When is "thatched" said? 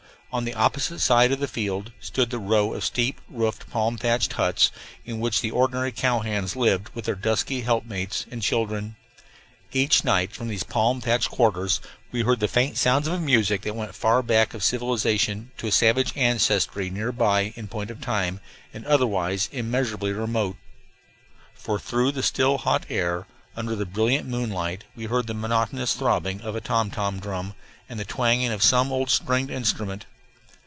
3.97-4.31, 11.01-11.29